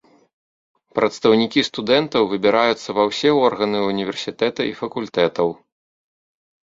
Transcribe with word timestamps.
Прадстаўнікі 0.99 1.65
студэнтаў 1.69 2.23
выбіраюцца 2.33 2.89
ва 3.01 3.07
ўсе 3.09 3.29
органы 3.47 3.79
універсітэта 3.91 4.61
і 4.71 4.77
факультэтаў. 4.81 5.47